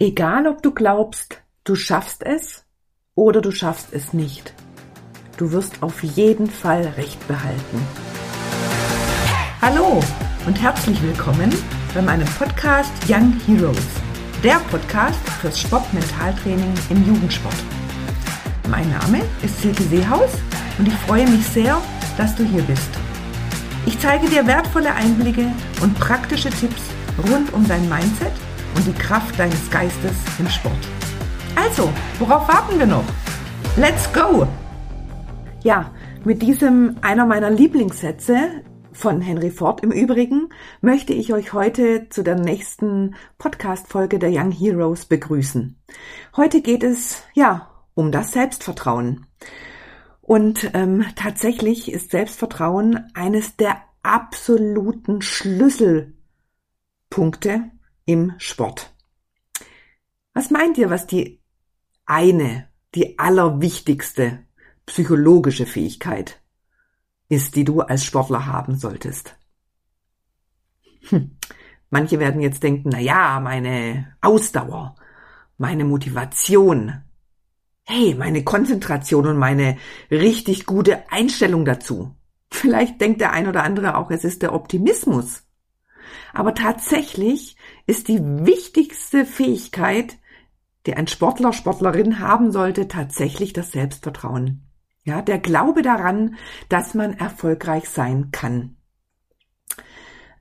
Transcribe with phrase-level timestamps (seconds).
[0.00, 2.64] Egal ob du glaubst, du schaffst es
[3.16, 4.54] oder du schaffst es nicht,
[5.38, 7.84] du wirst auf jeden Fall Recht behalten.
[9.60, 10.00] Hallo
[10.46, 11.52] und herzlich willkommen
[11.94, 13.88] bei meinem Podcast Young Heroes,
[14.44, 17.56] der Podcast fürs Sportmentaltraining im Jugendsport.
[18.70, 20.30] Mein Name ist Silke Seehaus
[20.78, 21.76] und ich freue mich sehr,
[22.16, 22.90] dass du hier bist.
[23.84, 25.52] Ich zeige dir wertvolle Einblicke
[25.82, 26.82] und praktische Tipps
[27.28, 28.30] rund um dein Mindset–
[28.78, 30.88] und die Kraft deines Geistes im Sport.
[31.56, 33.04] Also, worauf warten wir noch?
[33.76, 34.46] Let's go!
[35.64, 35.90] Ja,
[36.24, 40.50] mit diesem einer meiner Lieblingssätze von Henry Ford im Übrigen
[40.80, 45.76] möchte ich euch heute zu der nächsten Podcast-Folge der Young Heroes begrüßen.
[46.36, 49.26] Heute geht es, ja, um das Selbstvertrauen.
[50.20, 57.72] Und ähm, tatsächlich ist Selbstvertrauen eines der absoluten Schlüsselpunkte
[58.08, 58.90] im Sport.
[60.32, 61.42] Was meint ihr, was die
[62.06, 64.46] eine, die allerwichtigste
[64.86, 66.40] psychologische Fähigkeit
[67.28, 69.36] ist, die du als Sportler haben solltest?
[71.10, 71.36] Hm.
[71.90, 74.94] Manche werden jetzt denken, na ja, meine Ausdauer,
[75.58, 77.02] meine Motivation,
[77.84, 79.76] hey, meine Konzentration und meine
[80.10, 82.16] richtig gute Einstellung dazu.
[82.50, 85.42] Vielleicht denkt der ein oder andere auch, es ist der Optimismus.
[86.32, 87.57] Aber tatsächlich
[87.88, 90.18] ist die wichtigste Fähigkeit,
[90.86, 94.62] die ein Sportler, Sportlerin haben sollte, tatsächlich das Selbstvertrauen.
[95.04, 96.36] Ja, der Glaube daran,
[96.68, 98.76] dass man erfolgreich sein kann.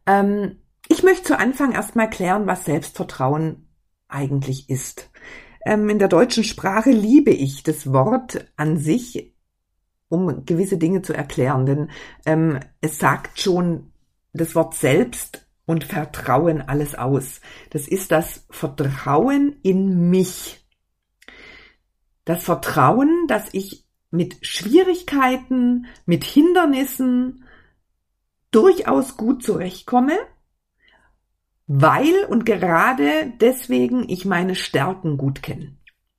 [0.05, 0.57] Ähm,
[0.89, 3.69] ich möchte zu Anfang erstmal klären, was Selbstvertrauen
[4.09, 5.09] eigentlich ist.
[5.65, 9.33] Ähm, in der deutschen Sprache liebe ich das Wort an sich,
[10.09, 11.89] um gewisse Dinge zu erklären, denn
[12.25, 13.93] ähm, es sagt schon
[14.33, 17.41] das Wort selbst und Vertrauen alles aus.
[17.69, 20.65] Das ist das Vertrauen in mich.
[22.25, 27.43] Das Vertrauen, dass ich mit Schwierigkeiten, mit Hindernissen
[28.49, 30.17] durchaus gut zurechtkomme,
[31.67, 35.75] weil und gerade deswegen ich meine Stärken gut kenne.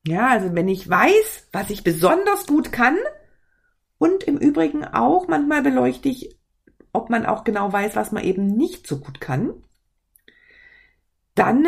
[0.07, 2.97] Ja, also wenn ich weiß, was ich besonders gut kann,
[3.99, 6.38] und im Übrigen auch manchmal beleuchte ich
[6.99, 9.55] ob man auch genau weiß, was man eben nicht so gut kann,
[11.35, 11.67] dann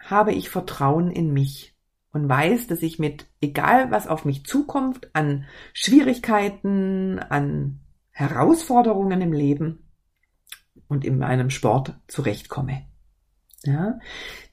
[0.00, 1.76] habe ich Vertrauen in mich
[2.12, 7.80] und weiß, dass ich mit egal was auf mich zukommt, an Schwierigkeiten, an
[8.10, 9.90] Herausforderungen im Leben
[10.88, 12.86] und in meinem Sport zurechtkomme.
[13.64, 13.98] Ja?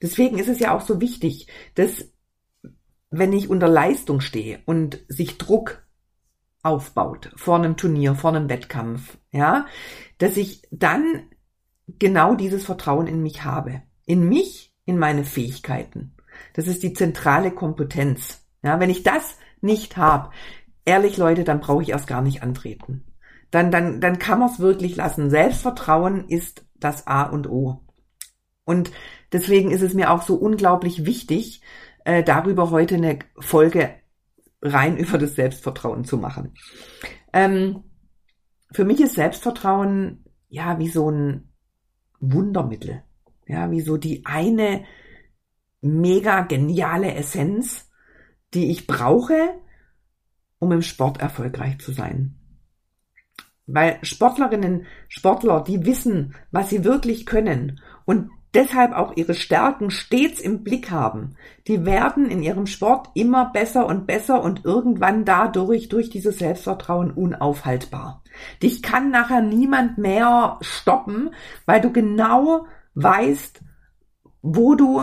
[0.02, 2.12] Deswegen ist es ja auch so wichtig, dass
[3.10, 5.81] wenn ich unter Leistung stehe und sich Druck
[6.62, 9.66] aufbaut vor einem Turnier, vor einem Wettkampf, ja,
[10.18, 11.24] dass ich dann
[11.98, 13.82] genau dieses Vertrauen in mich habe.
[14.04, 16.16] In mich, in meine Fähigkeiten.
[16.54, 18.46] Das ist die zentrale Kompetenz.
[18.62, 20.30] Ja, wenn ich das nicht habe,
[20.84, 23.04] ehrlich Leute, dann brauche ich erst gar nicht antreten.
[23.50, 25.30] Dann, dann, dann kann man es wirklich lassen.
[25.30, 27.80] Selbstvertrauen ist das A und O.
[28.64, 28.90] Und
[29.32, 31.62] deswegen ist es mir auch so unglaublich wichtig,
[32.04, 33.90] äh, darüber heute eine Folge
[34.62, 36.54] rein über das Selbstvertrauen zu machen.
[37.32, 37.84] Ähm,
[38.70, 41.52] für mich ist Selbstvertrauen ja wie so ein
[42.20, 43.02] Wundermittel.
[43.46, 44.84] Ja, wie so die eine
[45.80, 47.90] mega geniale Essenz,
[48.54, 49.54] die ich brauche,
[50.58, 52.38] um im Sport erfolgreich zu sein.
[53.66, 60.40] Weil Sportlerinnen, Sportler, die wissen, was sie wirklich können und deshalb auch ihre Stärken stets
[60.40, 61.36] im Blick haben.
[61.66, 67.10] Die werden in ihrem Sport immer besser und besser und irgendwann dadurch durch dieses Selbstvertrauen
[67.10, 68.22] unaufhaltbar.
[68.62, 71.34] Dich kann nachher niemand mehr stoppen,
[71.66, 73.60] weil du genau weißt,
[74.42, 75.02] wo du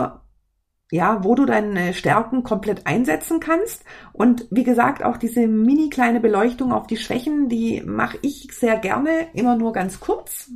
[0.92, 3.84] ja, wo du deine Stärken komplett einsetzen kannst.
[4.12, 8.76] Und wie gesagt, auch diese mini kleine Beleuchtung auf die Schwächen, die mache ich sehr
[8.76, 10.50] gerne, immer nur ganz kurz.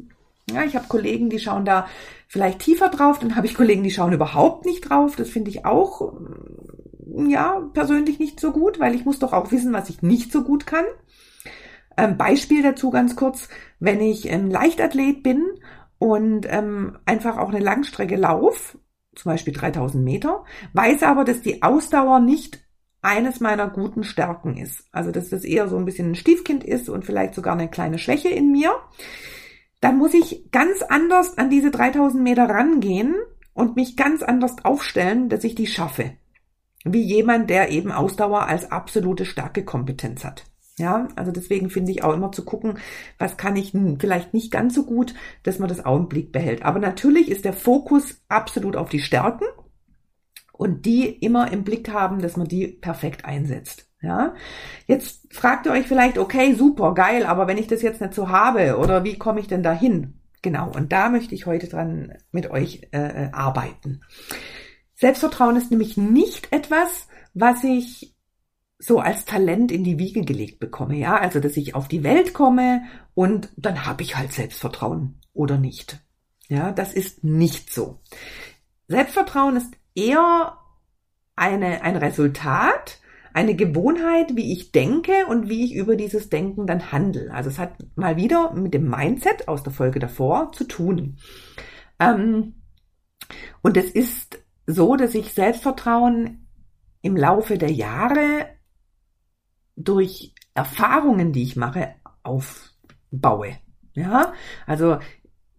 [0.50, 1.86] Ja, ich habe Kollegen, die schauen da
[2.34, 5.14] vielleicht tiefer drauf, dann habe ich Kollegen, die schauen überhaupt nicht drauf.
[5.14, 9.52] Das finde ich auch, mm, ja, persönlich nicht so gut, weil ich muss doch auch
[9.52, 10.84] wissen, was ich nicht so gut kann.
[11.96, 13.48] Ähm, Beispiel dazu ganz kurz,
[13.78, 15.44] wenn ich ähm, Leichtathlet bin
[16.00, 18.76] und ähm, einfach auch eine Langstrecke lauf,
[19.14, 22.64] zum Beispiel 3000 Meter, weiß aber, dass die Ausdauer nicht
[23.00, 24.88] eines meiner guten Stärken ist.
[24.90, 28.00] Also dass das eher so ein bisschen ein Stiefkind ist und vielleicht sogar eine kleine
[28.00, 28.74] Schwäche in mir
[29.84, 33.14] dann muss ich ganz anders an diese 3000 Meter rangehen
[33.52, 36.12] und mich ganz anders aufstellen, dass ich die schaffe.
[36.86, 40.44] Wie jemand, der eben Ausdauer als absolute starke Kompetenz hat.
[40.78, 42.78] Ja, also deswegen finde ich auch immer zu gucken,
[43.18, 46.64] was kann ich vielleicht nicht ganz so gut, dass man das auch im Blick behält.
[46.64, 49.44] Aber natürlich ist der Fokus absolut auf die Stärken.
[50.54, 53.90] und die immer im Blick haben, dass man die perfekt einsetzt.
[54.04, 54.34] Ja,
[54.86, 58.28] jetzt fragt ihr euch vielleicht, okay, super, geil, aber wenn ich das jetzt nicht so
[58.28, 60.20] habe, oder wie komme ich denn dahin?
[60.42, 64.02] Genau, und da möchte ich heute dran mit euch äh, äh, arbeiten.
[64.94, 68.14] Selbstvertrauen ist nämlich nicht etwas, was ich
[68.78, 72.34] so als Talent in die Wiege gelegt bekomme, ja, also dass ich auf die Welt
[72.34, 72.82] komme
[73.14, 75.98] und dann habe ich halt Selbstvertrauen oder nicht.
[76.48, 78.00] Ja, das ist nicht so.
[78.86, 80.58] Selbstvertrauen ist eher
[81.36, 83.00] eine, ein Resultat,
[83.34, 87.32] eine Gewohnheit, wie ich denke und wie ich über dieses Denken dann handle.
[87.32, 91.18] Also es hat mal wieder mit dem Mindset aus der Folge davor zu tun.
[91.98, 92.54] Ähm,
[93.60, 96.46] und es ist so, dass ich Selbstvertrauen
[97.02, 98.46] im Laufe der Jahre
[99.76, 103.58] durch Erfahrungen, die ich mache, aufbaue.
[103.94, 104.32] Ja,
[104.66, 104.98] also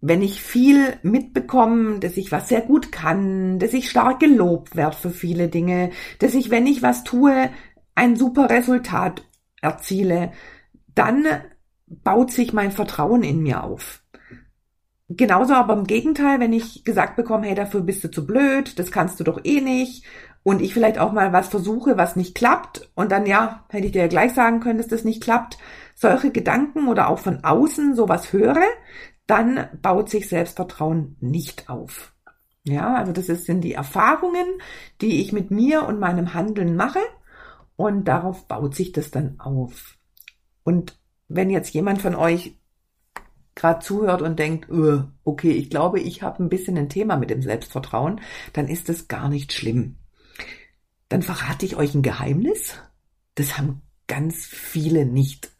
[0.08, 4.96] wenn ich viel mitbekomme, dass ich was sehr gut kann, dass ich stark gelobt werde
[4.96, 7.50] für viele Dinge, dass ich, wenn ich was tue,
[7.94, 9.24] ein super Resultat
[9.60, 10.32] erziele,
[10.94, 11.24] dann
[11.86, 14.02] baut sich mein Vertrauen in mir auf.
[15.08, 18.90] Genauso aber im Gegenteil, wenn ich gesagt bekomme, hey, dafür bist du zu blöd, das
[18.90, 20.04] kannst du doch eh nicht,
[20.42, 23.92] und ich vielleicht auch mal was versuche, was nicht klappt, und dann ja, hätte ich
[23.92, 25.58] dir ja gleich sagen können, dass das nicht klappt,
[25.96, 28.62] solche Gedanken oder auch von außen sowas höre,
[29.26, 32.14] dann baut sich Selbstvertrauen nicht auf.
[32.64, 34.60] Ja, also das sind die Erfahrungen,
[35.00, 37.00] die ich mit mir und meinem Handeln mache
[37.76, 39.96] und darauf baut sich das dann auf.
[40.64, 42.58] Und wenn jetzt jemand von euch
[43.54, 47.30] gerade zuhört und denkt, öh, okay, ich glaube, ich habe ein bisschen ein Thema mit
[47.30, 48.20] dem Selbstvertrauen,
[48.52, 49.96] dann ist das gar nicht schlimm.
[51.08, 52.78] Dann verrate ich euch ein Geheimnis.
[53.34, 55.50] Das haben ganz viele nicht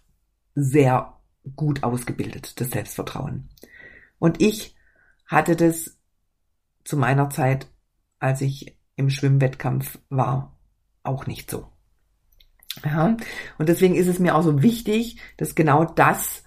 [0.54, 1.15] sehr
[1.54, 3.48] gut ausgebildet, das Selbstvertrauen.
[4.18, 4.74] Und ich
[5.26, 5.96] hatte das
[6.84, 7.68] zu meiner Zeit,
[8.18, 10.56] als ich im Schwimmwettkampf war,
[11.02, 11.66] auch nicht so.
[12.84, 13.16] Ja,
[13.58, 16.44] und deswegen ist es mir auch so wichtig, dass genau das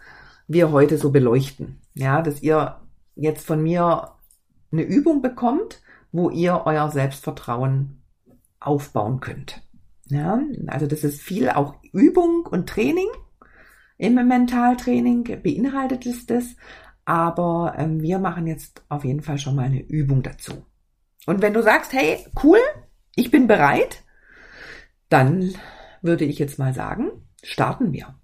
[0.47, 1.81] wir heute so beleuchten.
[1.93, 2.81] Ja, dass ihr
[3.15, 4.11] jetzt von mir
[4.71, 5.81] eine Übung bekommt,
[6.11, 8.01] wo ihr euer Selbstvertrauen
[8.59, 9.61] aufbauen könnt.
[10.05, 13.07] Ja, also das ist viel auch Übung und Training.
[13.99, 16.55] Im Mentaltraining beinhaltet es das,
[17.03, 20.65] aber ähm, wir machen jetzt auf jeden Fall schon mal eine Übung dazu.
[21.25, 22.59] Und wenn du sagst, hey, cool,
[23.15, 24.05] ich bin bereit,
[25.09, 25.53] dann
[26.01, 28.17] würde ich jetzt mal sagen, starten wir.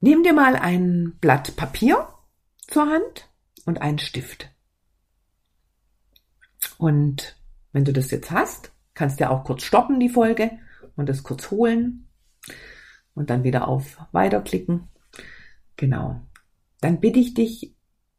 [0.00, 2.06] Nimm dir mal ein Blatt Papier
[2.68, 3.30] zur Hand
[3.64, 4.50] und einen Stift.
[6.76, 7.40] Und
[7.72, 10.50] wenn du das jetzt hast, kannst du auch kurz stoppen, die Folge,
[10.96, 12.06] und das kurz holen
[13.16, 14.88] und dann wieder auf Weiterklicken.
[15.76, 16.20] Genau.
[16.80, 17.74] Dann bitte ich dich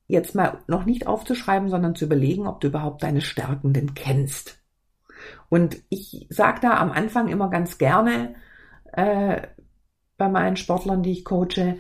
[0.08, 4.58] jetzt mal noch nicht aufzuschreiben, sondern zu überlegen, ob du überhaupt deine Stärken denn kennst.
[5.50, 8.36] Und ich sage da am Anfang immer ganz gerne
[8.94, 9.42] äh,
[10.18, 11.78] bei meinen Sportlern, die ich coache,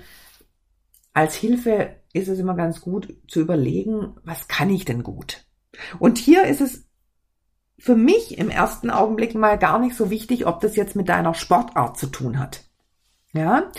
[1.13, 5.45] als Hilfe ist es immer ganz gut zu überlegen, was kann ich denn gut?
[5.99, 6.87] Und hier ist es
[7.79, 11.33] für mich im ersten Augenblick mal gar nicht so wichtig, ob das jetzt mit deiner
[11.33, 12.66] Sportart zu tun hat.
[13.37, 13.71] Ja,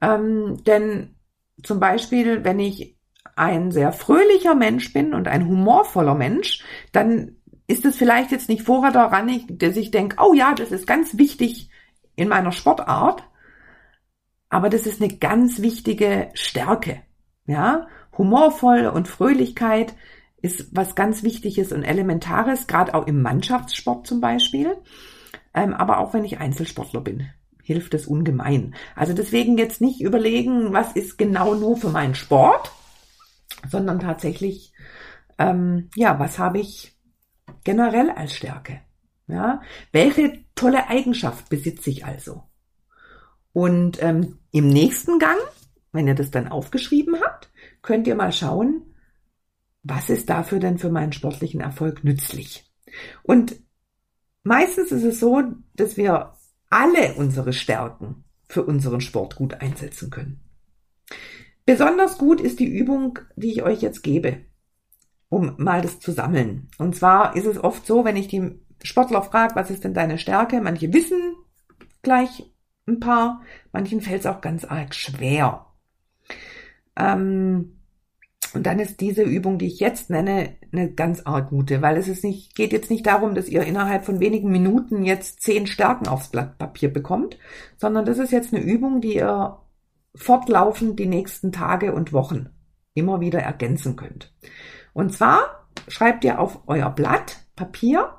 [0.00, 1.16] ähm, denn
[1.62, 2.96] zum Beispiel, wenn ich
[3.34, 8.62] ein sehr fröhlicher Mensch bin und ein humorvoller Mensch, dann ist es vielleicht jetzt nicht
[8.62, 11.70] vorher daran, dass ich denke, oh ja, das ist ganz wichtig
[12.14, 13.24] in meiner Sportart,
[14.48, 17.02] aber das ist eine ganz wichtige Stärke.
[17.46, 19.94] Ja, humorvoll und Fröhlichkeit
[20.40, 24.74] ist was ganz Wichtiges und Elementares, gerade auch im Mannschaftssport zum Beispiel,
[25.52, 27.28] ähm, aber auch wenn ich Einzelsportler bin
[27.66, 28.76] hilft es ungemein.
[28.94, 32.70] Also deswegen jetzt nicht überlegen, was ist genau nur für meinen Sport,
[33.68, 34.72] sondern tatsächlich,
[35.36, 36.96] ähm, ja, was habe ich
[37.64, 38.82] generell als Stärke?
[39.26, 42.44] Ja, welche tolle Eigenschaft besitze ich also?
[43.52, 45.38] Und ähm, im nächsten Gang,
[45.90, 47.50] wenn ihr das dann aufgeschrieben habt,
[47.82, 48.94] könnt ihr mal schauen,
[49.82, 52.70] was ist dafür denn für meinen sportlichen Erfolg nützlich?
[53.24, 53.56] Und
[54.44, 55.42] meistens ist es so,
[55.74, 56.36] dass wir
[56.76, 60.42] alle unsere Stärken für unseren Sport gut einsetzen können.
[61.64, 64.42] Besonders gut ist die Übung, die ich euch jetzt gebe,
[65.30, 66.68] um mal das zu sammeln.
[66.76, 70.18] Und zwar ist es oft so, wenn ich die Sportler frage, was ist denn deine
[70.18, 70.60] Stärke?
[70.60, 71.34] Manche wissen
[72.02, 72.52] gleich
[72.86, 73.40] ein paar,
[73.72, 75.66] manchen fällt es auch ganz arg schwer.
[76.94, 77.75] Ähm,
[78.54, 82.08] und dann ist diese Übung, die ich jetzt nenne, eine ganz arg gute, weil es
[82.08, 86.08] ist nicht, geht jetzt nicht darum, dass ihr innerhalb von wenigen Minuten jetzt zehn Stärken
[86.08, 87.38] aufs Blatt Papier bekommt,
[87.76, 89.58] sondern das ist jetzt eine Übung, die ihr
[90.14, 92.50] fortlaufend die nächsten Tage und Wochen
[92.94, 94.34] immer wieder ergänzen könnt.
[94.92, 98.14] Und zwar schreibt ihr auf euer Blatt Papier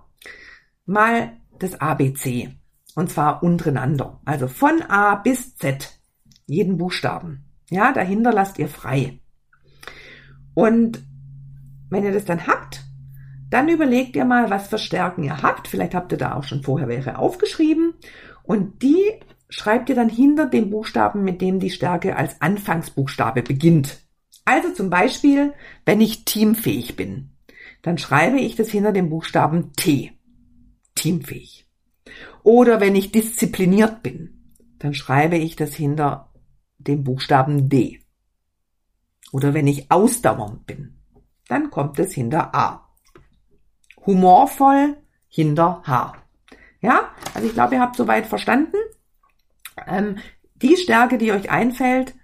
[0.85, 2.55] mal das ABC.
[2.95, 4.21] Und zwar untereinander.
[4.25, 5.99] Also von A bis Z.
[6.45, 7.45] Jeden Buchstaben.
[7.69, 9.19] Ja, dahinter lasst ihr frei.
[10.57, 11.03] Und
[11.91, 12.83] wenn ihr das dann habt,
[13.51, 15.67] dann überlegt ihr mal, was für Stärken ihr habt.
[15.67, 17.93] Vielleicht habt ihr da auch schon vorher welche aufgeschrieben.
[18.41, 19.05] Und die
[19.49, 23.99] schreibt ihr dann hinter dem Buchstaben, mit dem die Stärke als Anfangsbuchstabe beginnt.
[24.45, 25.53] Also zum Beispiel,
[25.85, 27.37] wenn ich teamfähig bin,
[27.83, 30.13] dann schreibe ich das hinter dem Buchstaben T.
[30.95, 31.69] Teamfähig.
[32.41, 36.33] Oder wenn ich diszipliniert bin, dann schreibe ich das hinter
[36.79, 37.99] dem Buchstaben D.
[39.31, 40.97] Oder wenn ich ausdauernd bin,
[41.47, 42.89] dann kommt es hinter A.
[44.05, 46.13] Humorvoll hinter H.
[46.81, 48.77] Ja, also ich glaube, ihr habt soweit verstanden.
[49.85, 50.17] Ähm,
[50.55, 52.15] die Stärke, die euch einfällt,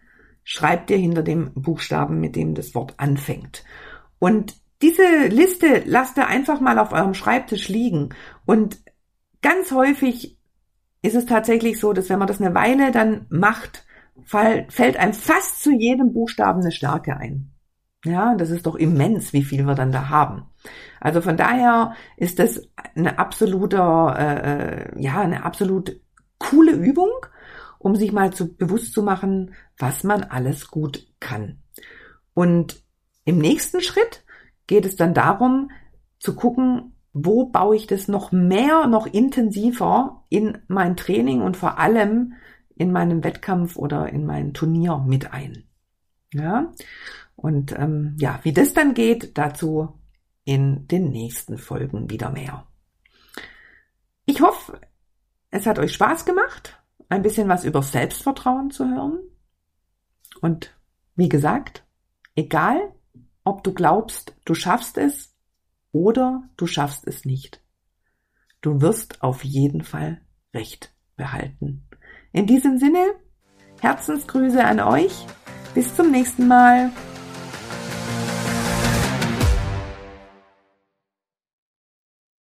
[0.43, 3.63] schreibt ihr hinter dem Buchstaben, mit dem das Wort anfängt.
[4.19, 8.09] Und diese Liste lasst ihr einfach mal auf eurem Schreibtisch liegen.
[8.45, 8.79] Und
[9.41, 10.37] ganz häufig
[11.01, 13.85] ist es tatsächlich so, dass wenn man das eine Weile dann macht,
[14.25, 17.51] fällt einem fast zu jedem Buchstaben eine Stärke ein.
[18.05, 20.47] Ja, das ist doch immens, wie viel wir dann da haben.
[20.99, 22.61] Also von daher ist das
[22.95, 25.99] eine absolute, äh, äh, ja, eine absolut
[26.37, 27.11] coole Übung,
[27.79, 31.61] um sich mal zu bewusst zu machen, was man alles gut kann.
[32.33, 32.83] Und
[33.25, 34.23] im nächsten Schritt
[34.67, 35.71] geht es dann darum,
[36.19, 41.79] zu gucken, wo baue ich das noch mehr, noch intensiver in mein Training und vor
[41.79, 42.33] allem
[42.75, 45.63] in meinem Wettkampf oder in mein Turnier mit ein.
[46.33, 46.71] Ja,
[47.35, 49.99] und ähm, ja, wie das dann geht, dazu
[50.43, 52.67] in den nächsten Folgen wieder mehr.
[54.25, 54.79] Ich hoffe,
[55.51, 59.19] es hat euch Spaß gemacht, ein bisschen was über Selbstvertrauen zu hören.
[60.41, 60.75] Und
[61.15, 61.85] wie gesagt,
[62.35, 62.93] egal,
[63.43, 65.35] ob du glaubst, du schaffst es
[65.91, 67.61] oder du schaffst es nicht.
[68.61, 70.21] Du wirst auf jeden Fall
[70.53, 71.87] Recht behalten.
[72.33, 73.13] In diesem Sinne,
[73.79, 75.27] Herzensgrüße an euch.
[75.75, 76.89] Bis zum nächsten Mal.